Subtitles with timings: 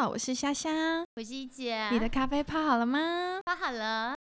[0.00, 0.70] 好，我是虾虾，
[1.14, 1.90] 我是一姐。
[1.90, 3.42] 你的咖啡泡好了吗？
[3.44, 4.16] 泡好了。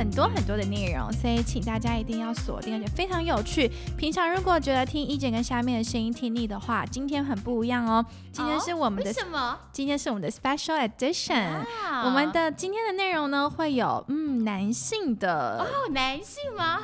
[0.00, 3.70] 很多很多的内容，所以请大家一定要锁定，而且非常有趣。
[3.98, 8.02] 平常如果觉得听一姐跟虾妹的声音听腻的话，今天很不一样哦。
[8.32, 9.58] 今天是我们的为什么？
[9.70, 11.44] 今天是我们的 Special Edition。
[11.44, 11.66] 啊
[12.02, 16.78] 我们的今天的内容呢，会有嗯男性的，哦，男性吗？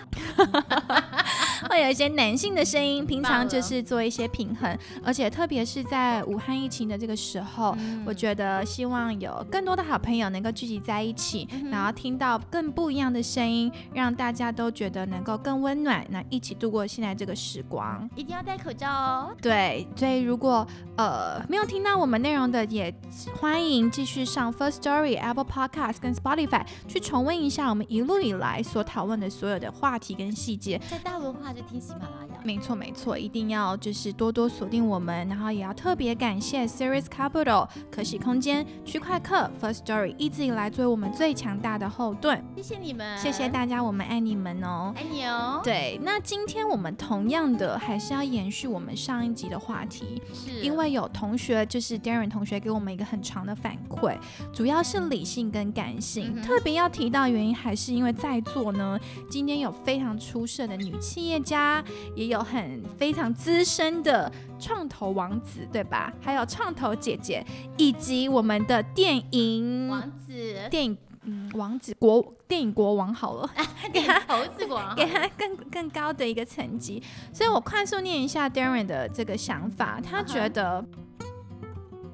[1.70, 3.06] 会有一些男性的声音。
[3.06, 18.09] 平常就是做一些平衡，而且特别是在武汉疫情的这个时候，嗯我觉得希望有更多的好朋友能够聚集在一起，嗯然后听到更不一样的声音，让大家都觉得能够更温暖，那一起度过现在这个时光。
[18.14, 19.37] 一定要戴口罩哦。
[19.41, 20.66] 对，所以如果
[20.97, 22.92] 呃没有听到我们内容的，也
[23.41, 30.80] 欢迎继续上 First Story、Apple Podcast 跟 Spotify 去重温一下我们一路以来所讨论的所有的话题跟细节。
[30.91, 32.41] 在大文化就听喜马拉雅。
[32.45, 42.45] 没错，没错，一定要就是多多锁定我们，然后也要特别感谢 Series Capital、可喜空间、区块客、First Story 一直以来作为我们最强大的后盾。
[42.55, 44.92] 谢谢你们，谢谢大家，我们爱你们哦。
[44.97, 45.61] 爱你哦。
[45.62, 54.17] 对，那今天我们同样的还是要延续我们上一集的话题，是因为有同学就是 Darren 同学给我们一个很长的反馈，
[54.52, 58.98] 主要是理性跟感性，嗯特别要提到原因，还是因为在座呢，
[59.30, 66.12] 今天有非常出色的女企业家，也有很非常资深的创投王子，对吧？
[66.20, 67.44] 还有创投姐姐，
[67.77, 73.50] 以及我们的电影王子，电影嗯王子国电影国王好了。
[73.94, 77.02] 给他猴子广给他更更高的一个层级。
[77.33, 80.86] 所以我快速念一下 Darren 的这个想法，他觉得。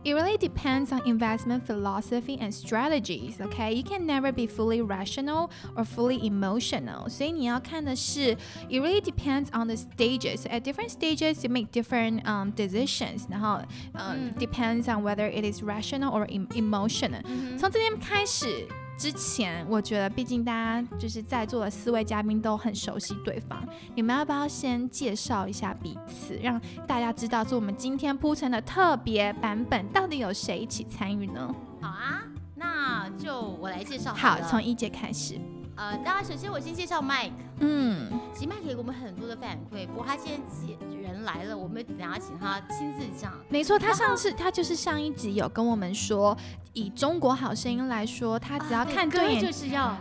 [0.03, 3.41] It really depends on investment philosophy and strategies.
[3.41, 7.09] Okay, you can never be fully rational or fully emotional.
[7.09, 8.33] 所以你要看的是，
[8.69, 10.43] it really depends on the stages.
[10.47, 13.25] At different stages, you make different um decisions.
[13.29, 13.59] 然后，
[13.95, 17.21] 嗯、嗯 depends on whether it is rational or em- emotional.
[17.25, 18.65] 嗯哼从这边开始
[19.02, 23.60] 之前，我觉得毕竟大家就是在座的四位嘉宾都很熟悉对方，
[23.96, 31.52] 你们要不要先介绍一下彼此，让大家知道是我们今天铺成的特别版本到底有谁一起参与呢？
[31.80, 32.22] 好啊，
[32.54, 35.36] 那就我来介绍好，了从一姐开始。
[35.74, 37.32] 呃，当然首先我先介绍 Mike。
[37.60, 43.32] 嗯，其实 Mike 给我们很多的反馈，不过他今天几人来了，我们等下请他亲自讲。
[43.48, 46.36] 没错，他上次他就是上一集有跟我们说，
[46.72, 49.96] 以中国好声音来说，他只要看对眼，就是要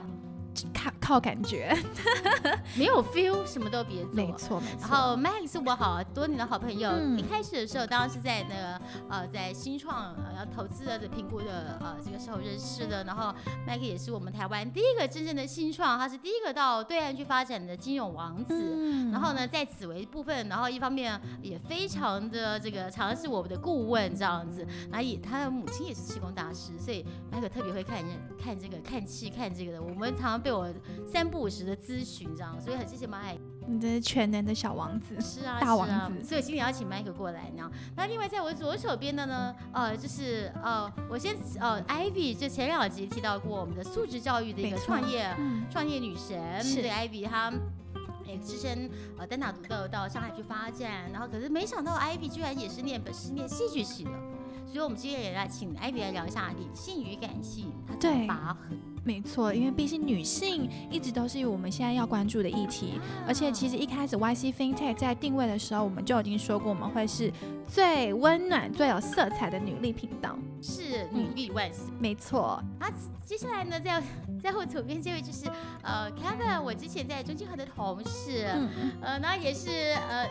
[0.74, 1.76] 靠靠感觉。
[2.76, 4.14] 没有 feel，什么都别做。
[4.14, 4.80] 没错，没错。
[4.82, 13.34] 然后 Max 是我好多年的好朋友，嗯一开始的时候当然是在那个呃在新创呃要投资的评估的呃这个时候认识的，然后
[13.68, 18.54] Max 也是我们台湾第一个真正的新创，他是第一个到对岸去发展的金融王子。
[18.54, 28.08] 嗯然后呢，在紫薇部分，然后一方面也非常的这个常是我们的顾问这样子，然后也他的母亲也是气功大师，所以麦克特别会看人
[28.42, 30.68] 看这个看气看这个的，我们常常被我
[31.06, 33.42] 三不五时的咨询这样，所以很谢谢麦克。
[33.68, 35.20] 你这是全能的小王子。
[35.22, 37.70] 是啊，大王子所以今天要请麦克过来呢。
[37.96, 47.54] 那另外在我左手边的呢，呃，就是呃，我先呃，Ivy 就前两集提到过我们的素质教育的一个创业嗯，创业女神，是对 Ivy 她。
[48.24, 54.12] 也只身呃单打独斗到上海去发展，然后可是没想到 Ivy 居然也是念本是念戏剧系的，
[54.66, 58.74] 所以我们今天也来请 Ivy 来聊一下理性与感性，它怎么对拔河。
[59.04, 67.32] 没错，因为毕竟女性一直都是我们现在要关注的议题，而且其实一开始 YC FinTech 在定位的时候，我们就已经说过，我们会是
[67.68, 70.38] 最温暖、最有色彩的女力频道。
[70.62, 71.92] 是女力万岁。
[72.00, 72.88] 没错，好，
[73.26, 74.04] 接下来呢，在
[74.40, 75.48] 在我左边这位就是
[75.82, 78.70] 呃 Kevin，我之前在中金河的同事，嗯，
[79.02, 80.28] 呃，那也是呃，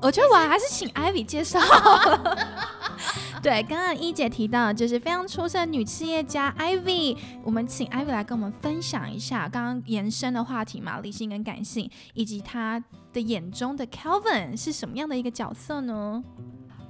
[0.00, 1.58] 我觉得我还是请 Ivy 介绍。
[3.42, 12.82] 对，刚刚一姐提到就是非常出色的女企业家 Ivy，我们请 Ivy 来跟我们分享一下刚刚延伸的话题嘛，理性跟感性，以及她
[13.12, 16.24] 的眼中的 Kelvin 是什么样的一个角色呢？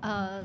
[0.00, 0.42] 呃，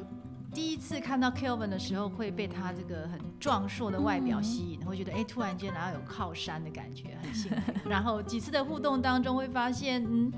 [0.54, 7.90] 第一次看到 Kelvin 的时候，会被他这个很壮硕的外表吸引，会觉得哎，突然间然后有靠山的感觉，很幸福。
[7.90, 10.32] 然后几次的互动当中，会发现，嗯，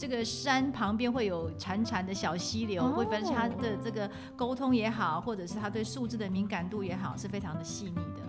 [0.00, 8.22] 这个山旁边会有潺潺的小溪流，哦会发现他的这个沟通也好，或者是他对数字的敏感度也好，是非常的细腻的。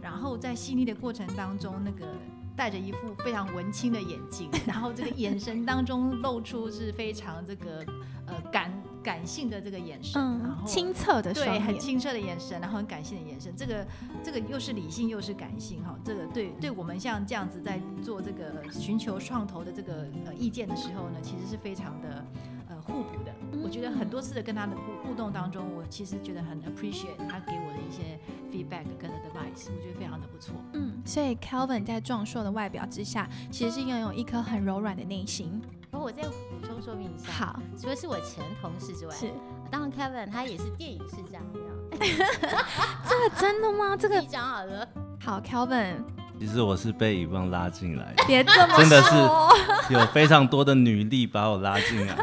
[0.00, 2.06] 然后在细腻的过程当中，那个
[2.54, 7.84] 戴着一副非常文青的眼镜，然后这个眼神当中露出是非常这个
[8.24, 8.72] 呃感
[9.08, 13.86] 感性的这个眼神，然嗯，后清澈的双对，很，清澈的眼神，然后很感性的眼神，这个
[14.22, 22.22] 这个又是理性又是感性哈，这个对对我们像这样子在做这个寻求创投的这个呃意见的时候呢，其实是非常的
[22.68, 23.32] 呃互补的。
[23.64, 28.20] 我觉得很多次的跟他的互互动当中，我其实觉得很 appreciate 他给我的一些
[28.52, 30.54] feedback 跟 advice，我觉得非常的不错。
[30.74, 35.58] 嗯，所以 Calvin 在壮硕的外表之下，其实是拥有一颗很柔软的内心。
[35.90, 36.47] 然后我再补充
[36.88, 39.30] 说明一下，好，除了是我前同事之外，是
[39.70, 42.18] 当然 Kevin 他也是电影世家，这样
[43.06, 43.94] 这个真的吗？
[44.00, 44.88] 这个你讲好了。
[45.22, 45.96] 好，Calvin，
[46.40, 49.14] 其实我是被以望拉进来的，别这么真的是
[49.92, 52.16] 有非常多的女力把我拉进来，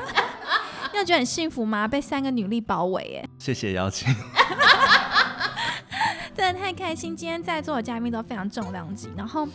[0.91, 1.87] 你有觉得很幸福吗？
[1.87, 4.11] 被三个女力包围，哎，谢谢邀请。
[6.35, 7.15] 真的太开心！
[7.15, 9.47] 今天在座的嘉宾都非常重量级，然后。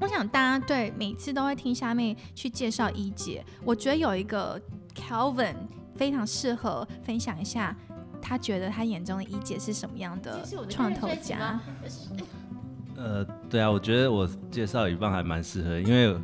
[0.00, 4.60] 我想大家对每次都会听虾妹去介绍一姐，我觉得有一个
[4.94, 5.54] Calvin
[5.96, 7.74] 非常适合分享一下，
[8.20, 11.58] 他觉得他眼中的一姐是什么样的创投家。
[12.96, 16.16] 呃，对啊，我觉得我介绍一半还蛮适合，因为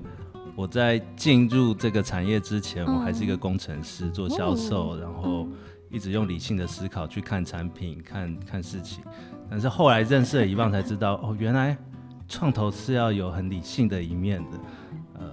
[0.55, 5.49] 我在进入这个产业之前，嗯我还是一个工程师，做销售，哦然后
[5.91, 9.03] 一直用理性的思考去看产品、看看事情。
[9.49, 11.77] 但是后来认识了一棒，才知道哦，原来
[12.31, 14.59] 创投是要有很理性的一面的，
[15.19, 15.29] 呃，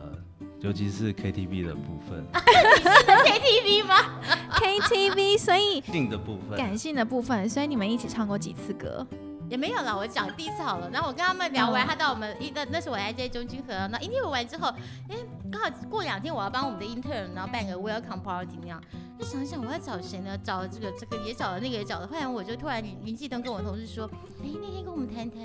[0.62, 3.96] 尤其是 KTV 的部分， KTV 吗？
[4.58, 6.58] KTV，所以性的部分。
[6.58, 9.06] 感性的部分，所以你们一起唱过几次歌？
[9.48, 10.90] 也没有啦，我讲第一次好了。
[10.92, 14.68] 然后我跟他们聊完，嗯他到我们一那那是我来在中军河，那 interview 完之后，
[15.08, 15.16] 哎，
[15.52, 18.82] 刚好过两天我要帮我们的 intern，然后办个 welcome party 那样。
[19.18, 20.38] 就想想我要找谁呢？
[20.44, 22.06] 找这个这个也找了，那个也找了。
[22.08, 24.08] 后来我就突然灵机一动，跟我同事说，
[24.44, 25.42] 哎，那天跟我们谈谈，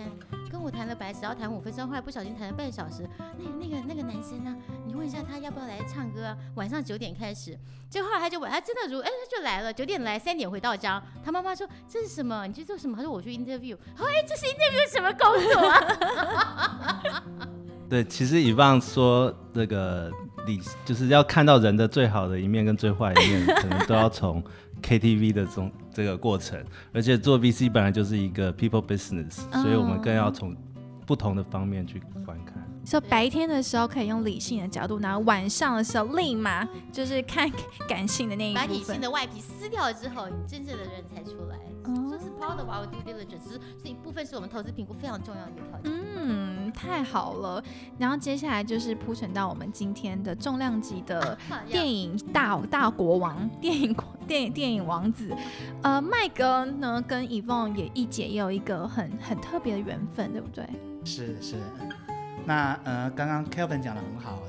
[0.50, 3.08] 跟我谈了白只要谈五分钟，后来不小心谈了半小时。
[3.38, 4.54] 那个那个那个男生呢？
[4.86, 6.36] 你问一下他要不要来唱歌啊？
[6.56, 7.58] 晚上九点开始。
[7.88, 11.02] 结果后来他就问，他真的如哎他就来了，九点来，三点回到家。
[11.24, 12.46] 他妈妈说这是什么？
[12.46, 12.94] 你去做什么？
[12.94, 13.74] 他说我去 interview。
[13.96, 17.48] 哎这是 interview 什么工作啊？
[17.92, 20.10] 对，其实以棒说那个
[20.46, 24.42] 理，就是要看到人的最好的一面跟最坏的一面， 可能都要从
[24.82, 26.58] KTV 的中这个过程。
[26.94, 30.56] 而且做 VC 本来就是一个 people business，、所以我们更要从
[31.04, 32.66] 不同的方面去观看。
[32.86, 37.46] 说白天的时候可以用理性的角度，然后晚上的时候立马就是看
[37.86, 38.68] 感性的那一部分。
[38.68, 41.51] 把理性的外皮撕掉了之后，你真正的人才出来。
[42.42, 45.92] 哦这是 part of our due diligence，是是一部分是我们投资评估非常重要的一个条件。
[46.16, 47.62] 嗯，太好了。
[47.98, 51.36] 然后接下来就是铺陈到我们今天的重量级的
[51.68, 53.96] 电影大大国王，电影
[54.26, 55.34] 电影电影王子。
[55.82, 60.66] 呃，麦哥呢跟 e v o n 也一姐也有一个很很特别的缘分，对不对？
[61.04, 61.56] 是是，
[62.44, 64.40] 那呃，刚刚 Kelvin 讲的很好，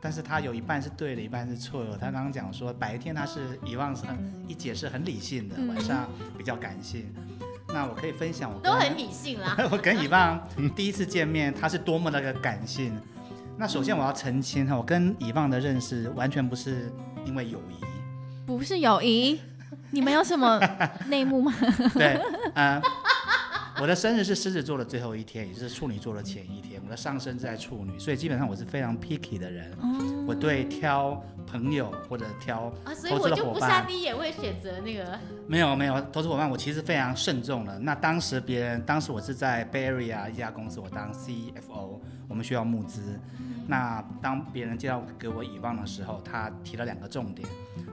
[0.00, 1.92] 但是他有一半是对的，一半是错的。
[1.98, 7.12] 他刚刚讲说，白天他是遗忘是很一姐是很理性的，嗯晚上比较感性。
[7.72, 9.56] 那我可以分享我都很理性啦。
[9.70, 10.40] 我跟以棒
[10.74, 12.98] 第一次见面，他是多么的个感性。
[13.56, 16.92] 那首先我要澄清哈，我跟以棒的认识完全不是
[17.26, 17.84] 因为友谊，
[18.46, 19.40] 不是友谊，
[19.90, 20.58] 你们有什么
[21.08, 21.52] 内幕吗？
[21.94, 22.20] 对，
[22.54, 22.80] 呃，
[23.80, 26.80] 我的生日是狮子座的最后一天，也就是处女座的前一天。
[26.84, 29.76] 我的上升在处女，所以基本上我是非常 picky 的人。
[30.26, 35.18] 我对挑朋友或者挑啊，所以我就不资的伙伴杀第一眼会选择那个。
[35.46, 37.78] 没有没有投资伙伴，我其实非常慎重的。
[37.78, 43.18] 那当时别人，当时我是在 Bay Area 一家公司，我当 CFO，我们需要募资。
[43.66, 47.48] 那当别人介绍给我以望的时候，他提了两个重点，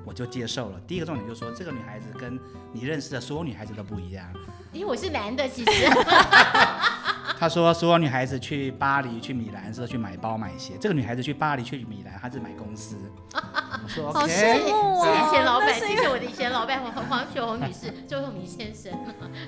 [0.05, 0.79] 我就接受了。
[0.87, 2.39] 第一个重点就是说，这个女孩子跟
[2.71, 4.25] 你认识的所有女孩子都不一样。
[4.71, 5.71] 因为我是男的，其实
[7.37, 12.95] 他说，所有女孩子去巴黎、去米兰是都去买包买鞋，这个女孩子去巴黎、去米兰，她是买公司。
[13.83, 15.27] 我说好羡慕啊哦！
[15.27, 18.91] 以前老板，谢谢我的以前老板黄黄雪红女士、周慧明先生、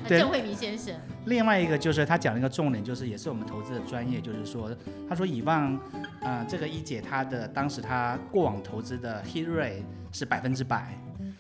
[0.08, 0.94] 对郑慧明先生。
[1.26, 4.70] 另外一个就是他讲了一个重点，就是也是我们投资的专业，就是说，
[5.08, 5.80] 他说以望，
[6.22, 10.98] 呃，这个一姐她的当时她过往投资的 hit rate 是百分之百，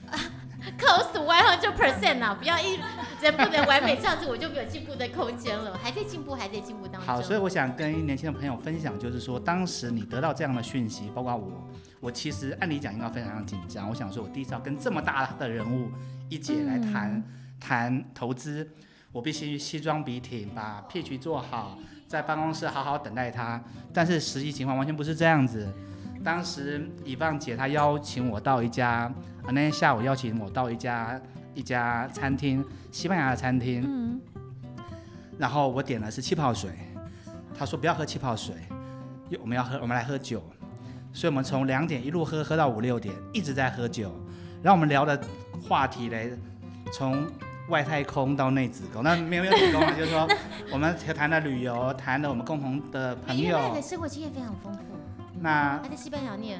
[0.77, 2.33] close to one hundred percent 啊！
[2.33, 2.79] 不要一
[3.21, 5.77] 人不能完美，这样子我就没有进步的空间了。
[5.81, 7.01] 还在进步，还在进步当中。
[7.01, 11.49] 好，所以我想跟年轻的朋友分享，就是说，当时你得到这样的讯息，包括我，
[11.99, 13.89] 我其实按理讲应该非常紧张。
[13.89, 15.89] 我想说，我第一次要跟这么大的人物
[16.29, 17.23] 一姐来谈、
[17.59, 18.69] 谈投资，
[19.11, 21.77] 我必须西装笔挺，把 pitch 做好，
[22.07, 23.61] 在办公室好好等待他。
[23.93, 25.67] 但是实际情况完全不是这样子。
[26.23, 28.89] 当时以棒姐她邀请我到一家，
[29.43, 31.19] 啊那天下午邀请我到一家
[31.53, 33.83] 一家餐厅，西班牙的餐厅。
[33.87, 34.19] 嗯，
[35.37, 36.71] 然后我点的是气泡水，
[37.57, 38.55] 她说不要喝气泡水。
[39.39, 40.43] 我们要喝，我们来喝酒，
[41.13, 44.11] 所以我们从两点一路喝喝到五六点，一直在喝酒。
[44.61, 45.19] 然后我们聊的
[45.67, 46.33] 话题嘞，
[46.91, 47.25] 从
[47.69, 50.27] 外太空到内子宫，那没有没有子宫啊，就是说
[50.71, 53.81] 我们谈了旅游，谈了我们共同的朋因为麦友的。
[53.81, 54.79] 生活经验非常丰富，
[55.39, 56.59] 那他在西班牙念，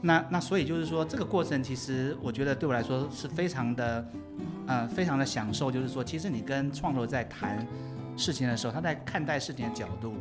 [0.00, 4.06] 那那所以就是说，这个过程其实我觉得对我来说是非常的，
[4.66, 5.70] 呃，非常的享受。
[5.70, 7.66] 就是说，其实你跟创作在谈
[8.16, 10.14] 事情的时候，他在看待事情的角度，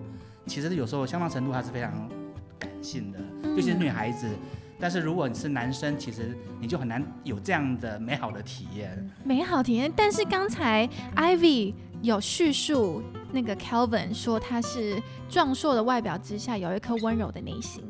[0.48, 2.10] 其实有时候相当程度还是非常
[2.58, 3.20] 感性的，
[3.56, 4.28] 尤其是女孩子。
[4.78, 9.10] 但是如果你是男生，其实你就很难有这样的美好的体验。
[9.24, 9.92] 美好体验。
[9.96, 17.86] 但是刚才 Ivy 有叙述那个 Kelvin 说他是壮硕的外表之下有一颗温柔的内心，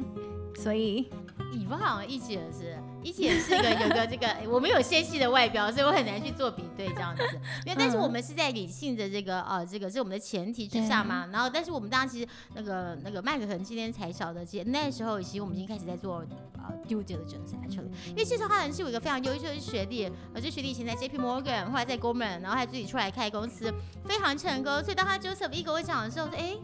[0.57, 1.09] 所以
[1.51, 7.21] 以忘一姐是，一起也是一个有个这个， 我们有纤细的外表，所以我很难去做比对这样子。
[7.63, 23.71] 因为但是我们是在理性的这个呃这个是我们的前提之下嘛，然后但是我们当时其实那个那个麦克可能今天才晓得，其实那时候其实我们已经开始在做呃 due diligence actually，因为其实他人是有一个非常优秀的学历，呃这学历以前在 JP Morgan，后来在 Goldman，然后还自己出来开公司，
[24.03, 24.83] 非常成功。
[24.83, 26.57] 所以当他 Joseph 一跟我讲的时候，说哎。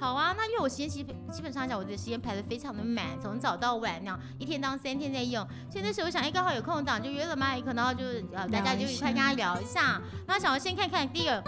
[0.00, 5.46] 好啊，那因为我时间基本基本上讲，我的时间排的非常的满，从早到晚那样，一天当三天在用。
[5.70, 8.02] 所以那时候我想，哎，刚好有空档，就约了麦克，然后就
[8.32, 10.00] 呃大家就一块跟他聊一下。
[10.26, 11.44] 那想要先看看第一个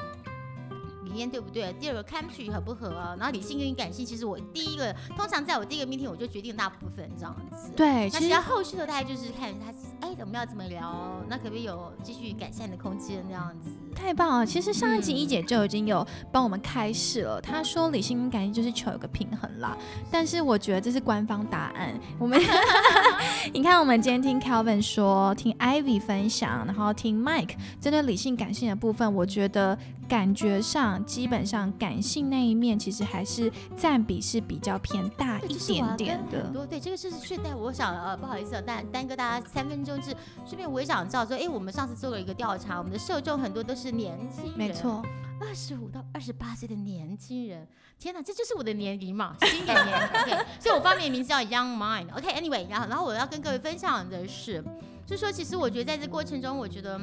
[1.05, 7.73] 理念对不对，第二个 chemistry 合不合啊，然后理性跟感性，其实我第一个通常在我第一个 meeting 我就决定大部分这样子。
[7.75, 13.71] 对，那其实其实后续的大概就是看他，哎，我们要怎么聊，那可不可以有继续改善的空间那样子。
[13.95, 14.45] 太棒了！
[14.45, 19.77] 其实上一集嗯一姐就已经有帮我们开示了，她说理性跟感性就是求有个平衡啦。
[20.11, 21.95] 但是我觉得这是官方答案。
[22.19, 22.41] 我们
[23.55, 29.79] 你看，我们今天听 Calvin 说，听 Ivy 分享，然后听 Mike 针对理性感性的部分，我觉得
[30.09, 36.31] 感觉上基本上感性那一面其实还是占比是比较偏大一对就是我要点点的。
[36.31, 45.03] 跟很多对，这个是顺带，我想呃，不好意思、啊，耽耽搁大家三分钟，是顺便我也想知道说，哎，我们上次做了一个调查，我们的受众很多都是年轻人，没，错，
[45.41, 47.67] 二十五到二十八岁的年轻人，
[47.99, 54.63] 天哪，这就是我的年龄嘛，新的年，OK，所以我发明的名字叫 Young Mind，OK，Anyway，、然后然后我要跟各位分享的是，
[55.07, 57.01] 就是说其实我觉得在这过程中，我觉得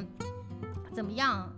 [0.94, 1.50] 怎么样，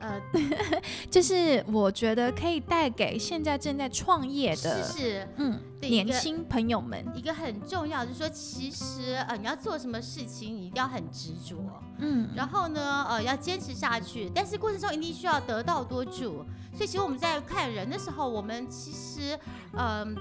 [0.00, 0.20] 呃，
[1.10, 5.28] 就是我觉得可以带给现在正在创业的是。
[5.36, 11.54] 嗯对年轻朋友们，一个很重要，就是说，其实呃，你要做什么事情，你一定要很执着。
[11.98, 16.44] 嗯，然后呢，呃，要坚持下去，但是过程中一定需要得道多助。
[16.74, 19.38] 所以其实我们在看人的时候，我们其实，
[19.74, 20.16] 嗯、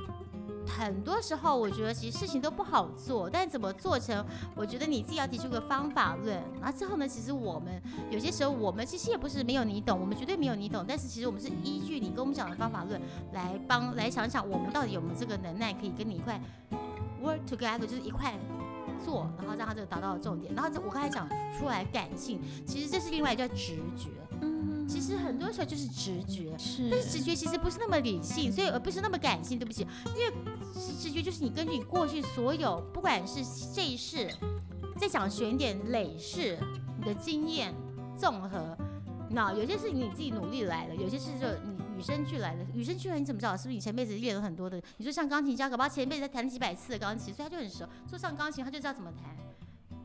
[0.68, 4.24] 很多时候我觉得其实事情都不好做，但怎么做成，
[4.56, 6.38] 我觉得你自己要提出个方法论。
[6.62, 7.82] 然后之后呢，其实我们
[8.12, 13.02] 有些时候我们其实也不是没有你懂，我们绝对没有你懂，但是其实我们是依据你跟我们讲的方法论
[13.34, 16.40] 来帮来想想我们到底有没有这个能耐可以跟你一块
[17.24, 18.38] work together，就是一块
[19.04, 20.54] 做，然后让他这个达到重点。
[20.54, 24.10] 然后这我刚才讲出来感性，其实这是另外叫直觉。
[24.42, 24.58] 嗯
[24.88, 29.60] 其实很多时候就是直觉，是但是直觉其实不是那么理性，所以而不是那么感性。
[29.60, 30.34] 对不起，因为
[30.74, 33.44] 直觉就是你根据你过去所有，不管是
[33.74, 34.30] 这一世，
[34.98, 36.58] 再想选点累世，
[37.00, 37.74] 你的经验
[38.18, 38.78] 综合，
[39.30, 42.66] 那有些事情你自己努力来的，有些事就你与生俱来的。
[42.74, 43.56] 与生俱来你怎么知道？
[43.56, 44.82] 是不是你前辈子练了很多的？
[44.98, 49.36] 你说像钢琴家，搞不好前辈子弹了几百次的钢琴，所以他就很熟，坐上钢琴他就知道怎么弹。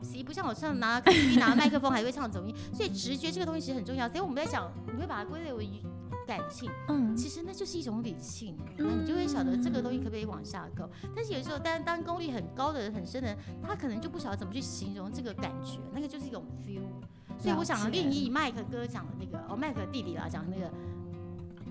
[0.03, 0.99] 谁不像我上拿
[1.39, 4.07] 拿麦克风还会唱走音，所以直觉这个东西其实很重要。
[4.09, 5.65] 所以我们在讲，你会把它归类为
[6.25, 10.89] 感性，嗯其实那就是一种理性，那你就会晓得这个东西可不可以往下勾。
[11.15, 16.81] 但是有时候，当当功力很高的人、很深的人，他可能就不晓得怎么去形容这个感觉，那个就是一种 feel。
[17.39, 20.71] 所以我想另一麦克哥讲的那个，哦，麦克弟弟啦讲的那个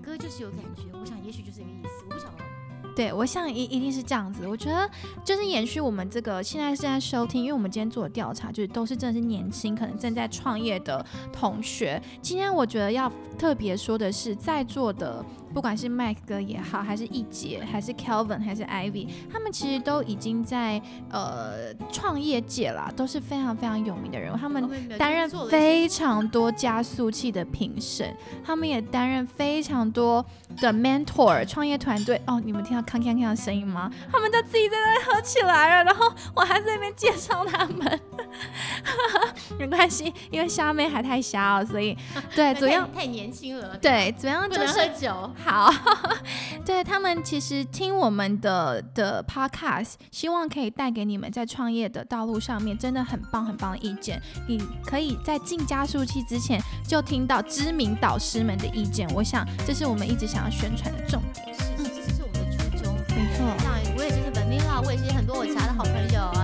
[0.01, 2.52] 歌就是有感觉，我想也许就是这个意思，我不晓得。
[2.95, 4.47] 对，我想一一定是这样子。
[4.47, 4.89] 我觉得
[5.23, 12.01] 就是延续我们这个现在正在收听，因为我们今天做的调查就是都是真的是年轻，可能正在创业的同学。
[12.21, 24.37] 今天我觉得要特别说的是，在座的不管是麦克哥也好，还是易杰，还是 Kelvin，还是 Ivy，他们其实都已经在呃创业界啦，都是非常非常有名的人物。
[24.37, 24.67] 他们
[24.97, 30.25] 担任非常多加速器的评审，他们也担任非常多
[30.59, 32.19] 的 mentor 创业团队。
[32.25, 33.91] 哦，你们听到康康康的声音吗？
[34.11, 37.99] 他们都自己在那喝起来了，然后我还在那边介绍他们。
[39.59, 41.97] 没关系，因为虾妹还太瞎了，所以
[42.35, 45.31] 对，主要太太年轻了，对主要就是喝酒。
[45.43, 45.71] 好，
[46.65, 54.21] 对他们其实听我们的的 podcast，希望可以带给你们在创业的道路上面真的很棒很棒的意见。
[54.47, 61.53] 你可以在进加速器之前就听到知名导师们的意见，我想这是我们一直想要宣传的重点。
[61.53, 62.93] 是是，这是我们的初衷。
[63.09, 66.42] 没错，这样我也是很多我其他的好朋友啊，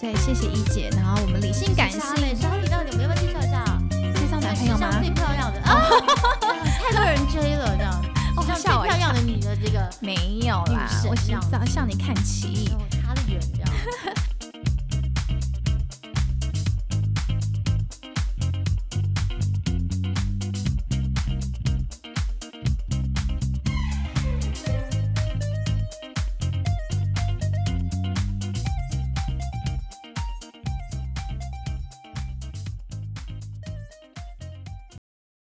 [0.00, 3.62] 所以谢谢一姐，然后我们理性感性美，莎莉到底我们要不要介绍一下？
[4.18, 4.98] 介绍男朋友吗？
[4.98, 5.76] 最漂亮的啊，
[6.80, 8.02] 太多人追了这样。
[8.34, 10.14] 哦像我最漂亮的女的这个没
[10.46, 11.94] 有啦我是这样子向向你